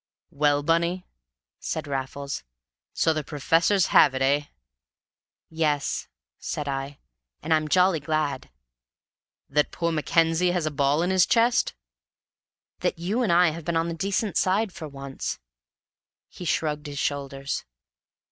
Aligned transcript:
"Well, 0.31 0.63
Bunny," 0.63 1.05
said 1.59 1.85
Raffles, 1.85 2.43
"so 2.91 3.13
the 3.13 3.23
professors 3.23 3.85
have 3.93 4.15
it, 4.15 4.23
eh?" 4.23 4.45
"Yes," 5.47 6.07
said 6.39 6.67
I. 6.67 6.97
"And 7.43 7.53
I'm 7.53 7.67
jolly 7.67 7.99
glad!" 7.99 8.49
"That 9.47 9.69
poor 9.71 9.91
Mackenzie 9.91 10.49
has 10.53 10.65
a 10.65 10.71
ball 10.71 11.03
in 11.03 11.11
his 11.11 11.27
chest?" 11.27 11.75
"That 12.79 12.97
you 12.97 13.21
and 13.21 13.31
I 13.31 13.49
have 13.51 13.63
been 13.63 13.77
on 13.77 13.89
the 13.89 13.93
decent 13.93 14.37
side 14.37 14.71
for 14.73 14.87
once." 14.87 15.37
He 16.29 16.45
shrugged 16.45 16.87
his 16.87 16.97
shoulders. 16.97 17.63